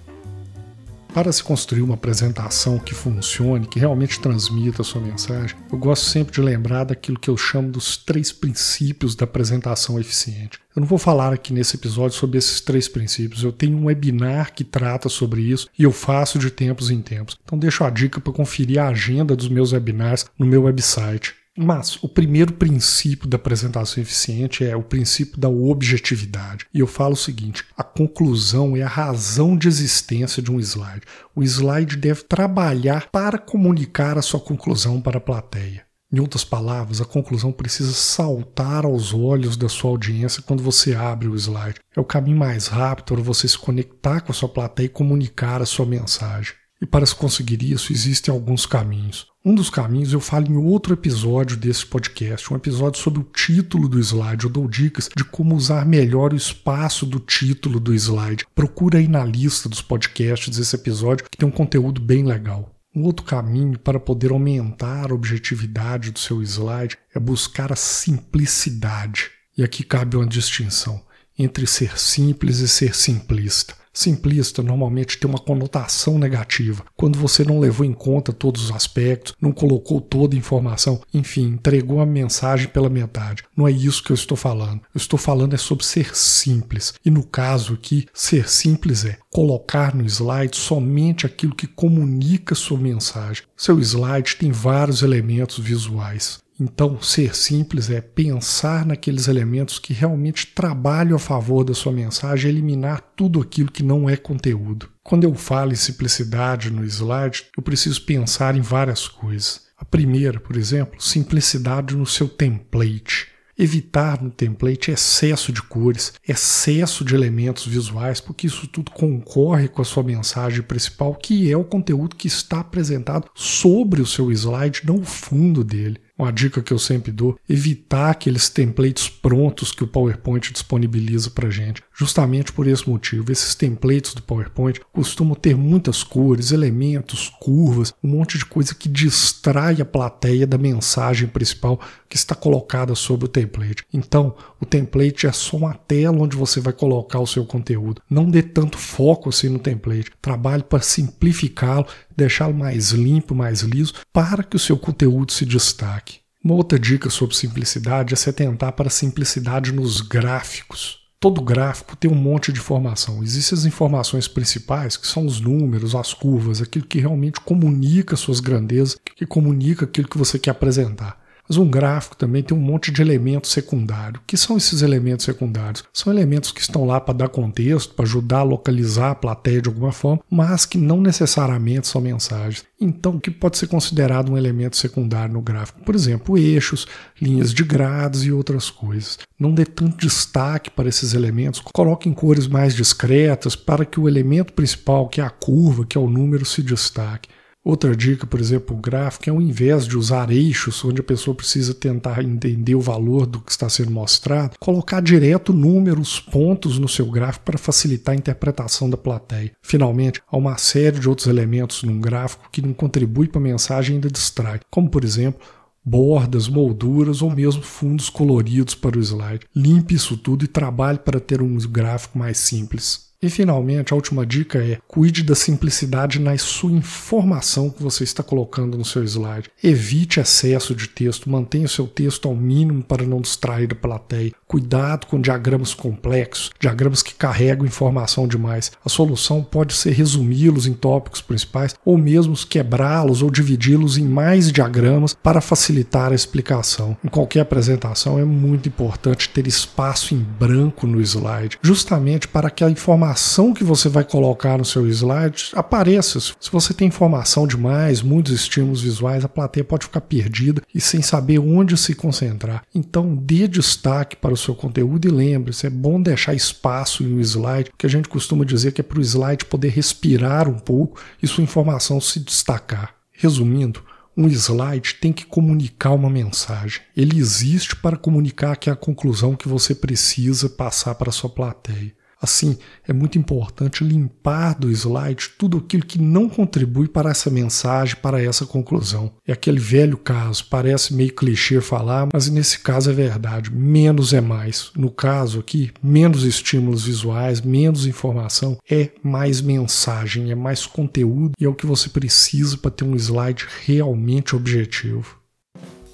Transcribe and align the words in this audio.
Para 1.16 1.32
se 1.32 1.42
construir 1.42 1.80
uma 1.80 1.94
apresentação 1.94 2.78
que 2.78 2.94
funcione, 2.94 3.66
que 3.66 3.78
realmente 3.78 4.20
transmita 4.20 4.82
a 4.82 4.84
sua 4.84 5.00
mensagem, 5.00 5.56
eu 5.72 5.78
gosto 5.78 6.04
sempre 6.04 6.34
de 6.34 6.42
lembrar 6.42 6.84
daquilo 6.84 7.18
que 7.18 7.30
eu 7.30 7.38
chamo 7.38 7.72
dos 7.72 7.96
três 7.96 8.32
princípios 8.32 9.14
da 9.14 9.24
apresentação 9.24 9.98
eficiente. 9.98 10.58
Eu 10.76 10.80
não 10.80 10.86
vou 10.86 10.98
falar 10.98 11.32
aqui 11.32 11.54
nesse 11.54 11.76
episódio 11.76 12.18
sobre 12.18 12.36
esses 12.36 12.60
três 12.60 12.86
princípios, 12.86 13.42
eu 13.42 13.50
tenho 13.50 13.78
um 13.78 13.86
webinar 13.86 14.52
que 14.52 14.62
trata 14.62 15.08
sobre 15.08 15.40
isso 15.40 15.70
e 15.78 15.84
eu 15.84 15.90
faço 15.90 16.38
de 16.38 16.50
tempos 16.50 16.90
em 16.90 17.00
tempos. 17.00 17.38
Então 17.42 17.58
deixo 17.58 17.82
a 17.82 17.88
dica 17.88 18.20
para 18.20 18.34
conferir 18.34 18.78
a 18.78 18.88
agenda 18.88 19.34
dos 19.34 19.48
meus 19.48 19.72
webinars 19.72 20.26
no 20.38 20.44
meu 20.44 20.64
website 20.64 21.34
mas 21.56 21.96
o 22.02 22.08
primeiro 22.08 22.52
princípio 22.52 23.26
da 23.26 23.36
apresentação 23.36 24.02
eficiente 24.02 24.64
é 24.64 24.76
o 24.76 24.82
princípio 24.82 25.40
da 25.40 25.48
objetividade. 25.48 26.66
E 26.72 26.80
eu 26.80 26.86
falo 26.86 27.14
o 27.14 27.16
seguinte: 27.16 27.64
a 27.76 27.82
conclusão 27.82 28.76
é 28.76 28.82
a 28.82 28.88
razão 28.88 29.56
de 29.56 29.66
existência 29.66 30.42
de 30.42 30.52
um 30.52 30.60
slide. 30.60 31.02
O 31.34 31.42
slide 31.42 31.96
deve 31.96 32.22
trabalhar 32.24 33.08
para 33.10 33.38
comunicar 33.38 34.18
a 34.18 34.22
sua 34.22 34.40
conclusão 34.40 35.00
para 35.00 35.18
a 35.18 35.20
plateia. 35.20 35.86
Em 36.12 36.20
outras 36.20 36.44
palavras, 36.44 37.00
a 37.00 37.04
conclusão 37.04 37.50
precisa 37.50 37.92
saltar 37.92 38.84
aos 38.84 39.12
olhos 39.12 39.56
da 39.56 39.68
sua 39.68 39.90
audiência 39.90 40.42
quando 40.42 40.62
você 40.62 40.94
abre 40.94 41.26
o 41.26 41.34
slide. 41.34 41.80
É 41.96 42.00
o 42.00 42.04
caminho 42.04 42.36
mais 42.36 42.68
rápido 42.68 43.06
para 43.06 43.22
você 43.22 43.48
se 43.48 43.58
conectar 43.58 44.20
com 44.20 44.30
a 44.30 44.34
sua 44.34 44.48
plateia 44.48 44.86
e 44.86 44.90
comunicar 44.90 45.60
a 45.60 45.66
sua 45.66 45.84
mensagem. 45.84 46.54
E 46.80 46.84
para 46.84 47.06
se 47.06 47.14
conseguir 47.14 47.62
isso, 47.62 47.92
existem 47.92 48.32
alguns 48.32 48.66
caminhos. 48.66 49.26
Um 49.42 49.54
dos 49.54 49.70
caminhos 49.70 50.12
eu 50.12 50.20
falo 50.20 50.46
em 50.46 50.56
outro 50.56 50.92
episódio 50.92 51.56
desse 51.56 51.86
podcast, 51.86 52.52
um 52.52 52.56
episódio 52.56 53.00
sobre 53.00 53.20
o 53.20 53.24
título 53.24 53.88
do 53.88 53.98
slide. 53.98 54.44
Eu 54.44 54.50
dou 54.50 54.68
dicas 54.68 55.08
de 55.16 55.24
como 55.24 55.54
usar 55.54 55.86
melhor 55.86 56.34
o 56.34 56.36
espaço 56.36 57.06
do 57.06 57.18
título 57.18 57.80
do 57.80 57.94
slide. 57.94 58.44
Procura 58.54 58.98
aí 58.98 59.08
na 59.08 59.24
lista 59.24 59.68
dos 59.68 59.80
podcasts 59.80 60.58
esse 60.58 60.76
episódio 60.76 61.24
que 61.30 61.38
tem 61.38 61.48
um 61.48 61.52
conteúdo 61.52 62.00
bem 62.00 62.24
legal. 62.24 62.74
Um 62.94 63.04
outro 63.04 63.24
caminho 63.24 63.78
para 63.78 64.00
poder 64.00 64.30
aumentar 64.30 65.10
a 65.10 65.14
objetividade 65.14 66.10
do 66.10 66.18
seu 66.18 66.42
slide 66.42 66.98
é 67.14 67.20
buscar 67.20 67.72
a 67.72 67.76
simplicidade. 67.76 69.30
E 69.56 69.62
aqui 69.62 69.82
cabe 69.82 70.16
uma 70.16 70.26
distinção 70.26 71.02
entre 71.38 71.66
ser 71.66 71.98
simples 71.98 72.58
e 72.58 72.68
ser 72.68 72.94
simplista. 72.94 73.74
Simplista 73.96 74.62
normalmente 74.62 75.16
tem 75.16 75.28
uma 75.28 75.38
conotação 75.38 76.18
negativa. 76.18 76.84
Quando 76.94 77.18
você 77.18 77.42
não 77.42 77.58
levou 77.58 77.86
em 77.86 77.94
conta 77.94 78.30
todos 78.30 78.64
os 78.64 78.70
aspectos, 78.70 79.34
não 79.40 79.52
colocou 79.52 80.02
toda 80.02 80.36
a 80.36 80.38
informação, 80.38 81.00
enfim, 81.14 81.44
entregou 81.44 81.98
a 81.98 82.04
mensagem 82.04 82.68
pela 82.68 82.90
metade. 82.90 83.42
Não 83.56 83.66
é 83.66 83.70
isso 83.70 84.04
que 84.04 84.12
eu 84.12 84.14
estou 84.14 84.36
falando. 84.36 84.82
Eu 84.94 84.98
estou 84.98 85.18
falando 85.18 85.54
é 85.54 85.56
sobre 85.56 85.82
ser 85.82 86.14
simples. 86.14 86.92
E 87.02 87.10
no 87.10 87.24
caso 87.24 87.72
aqui, 87.72 88.04
ser 88.12 88.50
simples 88.50 89.06
é 89.06 89.16
colocar 89.30 89.94
no 89.94 90.04
slide 90.04 90.58
somente 90.58 91.24
aquilo 91.24 91.54
que 91.54 91.66
comunica 91.66 92.54
sua 92.54 92.78
mensagem. 92.78 93.44
Seu 93.56 93.80
slide 93.80 94.36
tem 94.36 94.52
vários 94.52 95.00
elementos 95.00 95.58
visuais. 95.58 96.44
Então, 96.58 97.00
ser 97.02 97.36
simples 97.36 97.90
é 97.90 98.00
pensar 98.00 98.86
naqueles 98.86 99.28
elementos 99.28 99.78
que 99.78 99.92
realmente 99.92 100.46
trabalham 100.46 101.16
a 101.16 101.18
favor 101.18 101.62
da 101.62 101.74
sua 101.74 101.92
mensagem 101.92 102.50
eliminar 102.50 103.02
tudo 103.14 103.42
aquilo 103.42 103.70
que 103.70 103.82
não 103.82 104.08
é 104.08 104.16
conteúdo. 104.16 104.88
Quando 105.04 105.24
eu 105.24 105.34
falo 105.34 105.72
em 105.72 105.76
simplicidade 105.76 106.70
no 106.70 106.82
slide, 106.84 107.44
eu 107.56 107.62
preciso 107.62 108.00
pensar 108.02 108.56
em 108.56 108.62
várias 108.62 109.06
coisas. 109.06 109.66
A 109.76 109.84
primeira, 109.84 110.40
por 110.40 110.56
exemplo, 110.56 111.00
simplicidade 111.00 111.94
no 111.94 112.06
seu 112.06 112.26
template. 112.26 113.28
Evitar 113.58 114.22
no 114.22 114.30
template 114.30 114.90
excesso 114.90 115.52
de 115.52 115.62
cores, 115.62 116.14
excesso 116.26 117.04
de 117.04 117.14
elementos 117.14 117.66
visuais, 117.66 118.20
porque 118.20 118.46
isso 118.46 118.66
tudo 118.66 118.90
concorre 118.90 119.68
com 119.68 119.80
a 119.80 119.84
sua 119.84 120.02
mensagem 120.02 120.62
principal, 120.62 121.14
que 121.14 121.50
é 121.50 121.56
o 121.56 121.64
conteúdo 121.64 122.16
que 122.16 122.28
está 122.28 122.60
apresentado 122.60 123.30
sobre 123.34 124.00
o 124.00 124.06
seu 124.06 124.30
slide, 124.32 124.82
não 124.84 124.96
o 124.96 125.04
fundo 125.04 125.62
dele. 125.62 126.00
Uma 126.18 126.32
dica 126.32 126.62
que 126.62 126.72
eu 126.72 126.78
sempre 126.78 127.12
dou: 127.12 127.38
evitar 127.48 128.10
aqueles 128.10 128.48
templates 128.48 129.08
prontos 129.08 129.70
que 129.70 129.84
o 129.84 129.86
PowerPoint 129.86 130.52
disponibiliza 130.52 131.30
para 131.30 131.50
gente. 131.50 131.82
Justamente 131.94 132.52
por 132.52 132.66
esse 132.66 132.88
motivo, 132.88 133.30
esses 133.30 133.54
templates 133.54 134.14
do 134.14 134.22
PowerPoint 134.22 134.80
costumam 134.92 135.34
ter 135.34 135.56
muitas 135.56 136.02
cores, 136.02 136.52
elementos, 136.52 137.28
curvas, 137.40 137.92
um 138.02 138.08
monte 138.08 138.38
de 138.38 138.46
coisa 138.46 138.74
que 138.74 138.88
distrai 138.88 139.80
a 139.80 139.84
plateia 139.84 140.46
da 140.46 140.56
mensagem 140.56 141.28
principal 141.28 141.80
que 142.08 142.16
está 142.16 142.34
colocada 142.34 142.94
sobre 142.94 143.26
o 143.26 143.28
template. 143.28 143.84
Então, 143.92 144.34
o 144.60 144.64
template 144.64 145.26
é 145.26 145.32
só 145.32 145.56
uma 145.56 145.74
tela 145.74 146.22
onde 146.22 146.36
você 146.36 146.60
vai 146.60 146.72
colocar 146.72 147.18
o 147.18 147.26
seu 147.26 147.44
conteúdo. 147.44 148.00
Não 148.08 148.30
dê 148.30 148.42
tanto 148.42 148.78
foco 148.78 149.28
assim 149.28 149.48
no 149.48 149.58
template. 149.58 150.12
Trabalhe 150.22 150.62
para 150.62 150.82
simplificá-lo, 150.82 151.86
deixá-lo 152.16 152.54
mais 152.54 152.90
limpo, 152.90 153.34
mais 153.34 153.60
liso, 153.60 153.94
para 154.12 154.42
que 154.42 154.56
o 154.56 154.60
seu 154.60 154.78
conteúdo 154.78 155.32
se 155.32 155.44
destaque. 155.44 156.05
Uma 156.46 156.54
outra 156.54 156.78
dica 156.78 157.10
sobre 157.10 157.34
simplicidade 157.34 158.14
é 158.14 158.16
se 158.16 158.30
atentar 158.30 158.70
para 158.70 158.86
a 158.86 158.90
simplicidade 158.90 159.72
nos 159.72 160.00
gráficos. 160.00 161.00
Todo 161.18 161.42
gráfico 161.42 161.96
tem 161.96 162.08
um 162.08 162.14
monte 162.14 162.52
de 162.52 162.60
informação. 162.60 163.20
Existem 163.20 163.58
as 163.58 163.64
informações 163.64 164.28
principais, 164.28 164.96
que 164.96 165.08
são 165.08 165.26
os 165.26 165.40
números, 165.40 165.96
as 165.96 166.14
curvas, 166.14 166.62
aquilo 166.62 166.86
que 166.86 167.00
realmente 167.00 167.40
comunica 167.40 168.14
suas 168.14 168.38
grandezas, 168.38 168.96
que 169.16 169.26
comunica 169.26 169.86
aquilo 169.86 170.06
que 170.06 170.16
você 170.16 170.38
quer 170.38 170.52
apresentar. 170.52 171.20
Mas 171.48 171.56
um 171.56 171.68
gráfico 171.68 172.16
também 172.16 172.42
tem 172.42 172.56
um 172.56 172.60
monte 172.60 172.90
de 172.90 173.00
elementos 173.00 173.50
secundários. 173.50 174.20
O 174.20 174.26
que 174.26 174.36
são 174.36 174.56
esses 174.56 174.82
elementos 174.82 175.24
secundários? 175.24 175.84
São 175.92 176.12
elementos 176.12 176.50
que 176.50 176.60
estão 176.60 176.84
lá 176.84 177.00
para 177.00 177.14
dar 177.14 177.28
contexto, 177.28 177.94
para 177.94 178.04
ajudar 178.04 178.38
a 178.38 178.42
localizar 178.42 179.10
a 179.12 179.14
plateia 179.14 179.62
de 179.62 179.68
alguma 179.68 179.92
forma, 179.92 180.22
mas 180.30 180.66
que 180.66 180.78
não 180.78 181.00
necessariamente 181.00 181.86
são 181.86 182.00
mensagens. 182.00 182.64
Então, 182.80 183.16
o 183.16 183.20
que 183.20 183.30
pode 183.30 183.56
ser 183.56 183.68
considerado 183.68 184.30
um 184.30 184.36
elemento 184.36 184.76
secundário 184.76 185.32
no 185.32 185.40
gráfico? 185.40 185.82
Por 185.82 185.94
exemplo, 185.94 186.36
eixos, 186.36 186.86
linhas 187.20 187.54
de 187.54 187.64
grades 187.64 188.24
e 188.24 188.32
outras 188.32 188.68
coisas. 188.68 189.18
Não 189.38 189.52
dê 189.52 189.64
tanto 189.64 189.96
destaque 189.96 190.70
para 190.70 190.88
esses 190.88 191.14
elementos, 191.14 191.60
coloque 191.60 192.08
em 192.08 192.12
cores 192.12 192.46
mais 192.46 192.74
discretas 192.74 193.56
para 193.56 193.84
que 193.84 194.00
o 194.00 194.08
elemento 194.08 194.52
principal, 194.52 195.08
que 195.08 195.20
é 195.20 195.24
a 195.24 195.30
curva, 195.30 195.86
que 195.86 195.96
é 195.96 196.00
o 196.00 196.10
número, 196.10 196.44
se 196.44 196.62
destaque. 196.62 197.28
Outra 197.66 197.96
dica, 197.96 198.24
por 198.28 198.38
exemplo, 198.38 198.76
o 198.76 198.80
gráfico, 198.80 199.28
é 199.28 199.32
ao 199.32 199.42
invés 199.42 199.88
de 199.88 199.98
usar 199.98 200.30
eixos, 200.30 200.84
onde 200.84 201.00
a 201.00 201.04
pessoa 201.04 201.34
precisa 201.34 201.74
tentar 201.74 202.22
entender 202.22 202.76
o 202.76 202.80
valor 202.80 203.26
do 203.26 203.40
que 203.40 203.50
está 203.50 203.68
sendo 203.68 203.90
mostrado, 203.90 204.56
colocar 204.60 205.02
direto 205.02 205.52
números, 205.52 206.20
pontos 206.20 206.78
no 206.78 206.86
seu 206.86 207.10
gráfico 207.10 207.44
para 207.44 207.58
facilitar 207.58 208.14
a 208.14 208.18
interpretação 208.18 208.88
da 208.88 208.96
plateia. 208.96 209.50
Finalmente, 209.60 210.22
há 210.30 210.36
uma 210.36 210.56
série 210.58 211.00
de 211.00 211.08
outros 211.08 211.26
elementos 211.26 211.82
num 211.82 212.00
gráfico 212.00 212.48
que 212.52 212.62
não 212.62 212.72
contribui 212.72 213.26
para 213.26 213.40
a 213.40 213.42
mensagem 213.42 213.94
e 213.94 213.96
ainda 213.96 214.10
distrai, 214.10 214.60
como 214.70 214.88
por 214.88 215.02
exemplo 215.02 215.44
bordas, 215.84 216.48
molduras 216.48 217.20
ou 217.20 217.30
mesmo 217.30 217.62
fundos 217.62 218.08
coloridos 218.08 218.76
para 218.76 218.96
o 218.96 219.02
slide. 219.02 219.44
Limpe 219.54 219.96
isso 219.96 220.16
tudo 220.16 220.44
e 220.44 220.48
trabalhe 220.48 220.98
para 220.98 221.18
ter 221.18 221.42
um 221.42 221.56
gráfico 221.56 222.16
mais 222.16 222.38
simples. 222.38 223.06
E 223.26 223.30
finalmente, 223.30 223.92
a 223.92 223.96
última 223.96 224.24
dica 224.24 224.58
é: 224.60 224.78
cuide 224.86 225.24
da 225.24 225.34
simplicidade 225.34 226.20
na 226.20 226.38
sua 226.38 226.70
informação 226.70 227.68
que 227.68 227.82
você 227.82 228.04
está 228.04 228.22
colocando 228.22 228.78
no 228.78 228.84
seu 228.84 229.02
slide. 229.02 229.50
Evite 229.64 230.20
excesso 230.20 230.76
de 230.76 230.86
texto, 230.86 231.28
mantenha 231.28 231.66
o 231.66 231.68
seu 231.68 231.88
texto 231.88 232.28
ao 232.28 232.36
mínimo 232.36 232.84
para 232.84 233.04
não 233.04 233.20
distrair 233.20 233.72
a 233.72 233.74
plateia. 233.74 234.32
Cuidado 234.46 235.08
com 235.08 235.20
diagramas 235.20 235.74
complexos, 235.74 236.52
diagramas 236.60 237.02
que 237.02 237.14
carregam 237.14 237.66
informação 237.66 238.28
demais. 238.28 238.70
A 238.84 238.88
solução 238.88 239.42
pode 239.42 239.74
ser 239.74 239.90
resumi-los 239.90 240.68
em 240.68 240.72
tópicos 240.72 241.20
principais 241.20 241.74
ou 241.84 241.98
mesmo 241.98 242.36
quebrá-los 242.48 243.22
ou 243.22 243.30
dividi-los 243.30 243.98
em 243.98 244.04
mais 244.04 244.52
diagramas 244.52 245.14
para 245.14 245.40
facilitar 245.40 246.12
a 246.12 246.14
explicação. 246.14 246.96
Em 247.04 247.08
qualquer 247.08 247.40
apresentação 247.40 248.20
é 248.20 248.24
muito 248.24 248.68
importante 248.68 249.28
ter 249.30 249.48
espaço 249.48 250.14
em 250.14 250.18
branco 250.18 250.86
no 250.86 251.00
slide, 251.00 251.58
justamente 251.60 252.28
para 252.28 252.50
que 252.50 252.62
a 252.62 252.70
informação 252.70 253.15
que 253.54 253.64
você 253.64 253.88
vai 253.88 254.04
colocar 254.04 254.58
no 254.58 254.64
seu 254.64 254.86
slide 254.86 255.50
apareça. 255.54 256.20
Se 256.20 256.52
você 256.52 256.72
tem 256.72 256.88
informação 256.88 257.46
demais, 257.46 258.02
muitos 258.02 258.32
estímulos 258.32 258.82
visuais, 258.82 259.24
a 259.24 259.28
plateia 259.28 259.64
pode 259.64 259.86
ficar 259.86 260.02
perdida 260.02 260.62
e 260.74 260.80
sem 260.80 261.02
saber 261.02 261.38
onde 261.38 261.76
se 261.76 261.94
concentrar. 261.94 262.62
Então, 262.74 263.14
dê 263.14 263.48
destaque 263.48 264.16
para 264.16 264.34
o 264.34 264.36
seu 264.36 264.54
conteúdo 264.54 265.08
e 265.08 265.10
lembre-se, 265.10 265.66
é 265.66 265.70
bom 265.70 266.00
deixar 266.00 266.34
espaço 266.34 267.02
em 267.02 267.14
um 267.14 267.20
slide, 267.20 267.70
porque 267.70 267.86
a 267.86 267.90
gente 267.90 268.08
costuma 268.08 268.44
dizer 268.44 268.72
que 268.72 268.80
é 268.80 268.84
para 268.84 268.98
o 268.98 269.02
slide 269.02 269.46
poder 269.46 269.68
respirar 269.68 270.48
um 270.48 270.58
pouco 270.58 271.00
e 271.22 271.26
sua 271.26 271.44
informação 271.44 272.00
se 272.00 272.20
destacar. 272.20 272.94
Resumindo, 273.12 273.82
Um 274.18 274.28
slide 274.28 274.94
tem 274.94 275.12
que 275.12 275.26
comunicar 275.26 275.92
uma 275.92 276.08
mensagem. 276.08 276.80
Ele 276.96 277.18
existe 277.18 277.76
para 277.76 277.98
comunicar 277.98 278.56
que 278.56 278.70
é 278.70 278.72
a 278.72 278.76
conclusão 278.76 279.36
que 279.36 279.46
você 279.46 279.74
precisa 279.74 280.48
passar 280.48 280.94
para 280.94 281.10
a 281.10 281.12
sua 281.12 281.28
plateia. 281.28 281.92
Assim, 282.20 282.56
é 282.88 282.92
muito 282.92 283.18
importante 283.18 283.84
limpar 283.84 284.58
do 284.58 284.70
slide 284.70 285.30
tudo 285.38 285.58
aquilo 285.58 285.84
que 285.84 286.00
não 286.00 286.28
contribui 286.28 286.88
para 286.88 287.10
essa 287.10 287.28
mensagem, 287.28 287.96
para 287.96 288.22
essa 288.22 288.46
conclusão. 288.46 289.12
É 289.26 289.32
aquele 289.32 289.60
velho 289.60 289.98
caso, 289.98 290.46
parece 290.48 290.94
meio 290.94 291.14
clichê 291.14 291.60
falar, 291.60 292.08
mas 292.12 292.28
nesse 292.30 292.60
caso 292.60 292.90
é 292.90 292.94
verdade. 292.94 293.52
Menos 293.52 294.14
é 294.14 294.20
mais. 294.20 294.70
No 294.74 294.90
caso 294.90 295.40
aqui, 295.40 295.70
menos 295.82 296.24
estímulos 296.24 296.84
visuais, 296.86 297.42
menos 297.42 297.86
informação, 297.86 298.56
é 298.68 298.90
mais 299.02 299.42
mensagem, 299.42 300.30
é 300.30 300.34
mais 300.34 300.64
conteúdo 300.64 301.32
e 301.38 301.44
é 301.44 301.48
o 301.48 301.54
que 301.54 301.66
você 301.66 301.90
precisa 301.90 302.56
para 302.56 302.70
ter 302.70 302.84
um 302.84 302.96
slide 302.96 303.46
realmente 303.64 304.34
objetivo. 304.34 305.20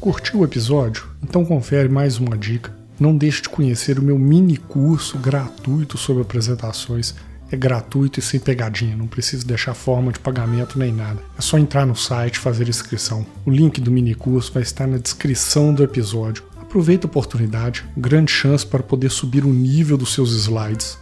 Curtiu 0.01 0.41
o 0.41 0.45
episódio? 0.45 1.09
Então 1.23 1.45
confere 1.45 1.89
mais 1.89 2.19
uma 2.19 2.37
dica 2.37 2.82
não 2.99 3.17
deixe 3.17 3.43
de 3.43 3.49
conhecer 3.49 3.99
o 3.99 4.03
meu 4.03 4.19
mini 4.19 4.57
curso 4.57 5.19
gratuito 5.19 5.99
sobre 5.99 6.23
apresentações. 6.23 7.15
É 7.51 7.57
gratuito 7.57 8.19
e 8.19 8.23
sem 8.23 8.41
pegadinha, 8.41 8.97
não 8.97 9.07
precisa 9.07 9.47
deixar 9.47 9.75
forma 9.75 10.11
de 10.11 10.19
pagamento 10.19 10.79
nem 10.79 10.91
nada. 10.93 11.21
É 11.37 11.43
só 11.43 11.59
entrar 11.59 11.85
no 11.85 11.95
site 11.95 12.37
e 12.37 12.39
fazer 12.39 12.69
inscrição. 12.69 13.27
O 13.45 13.51
link 13.51 13.81
do 13.81 13.91
mini 13.91 14.15
curso 14.15 14.53
vai 14.53 14.63
estar 14.63 14.87
na 14.87 14.97
descrição 14.97 15.75
do 15.75 15.83
episódio. 15.83 16.45
Aproveita 16.59 17.07
a 17.07 17.11
oportunidade, 17.11 17.85
grande 17.95 18.33
chance 18.33 18.65
para 18.65 18.83
poder 18.83 19.11
subir 19.11 19.45
o 19.45 19.53
nível 19.53 19.99
dos 19.99 20.15
seus 20.15 20.33
slides. 20.33 20.97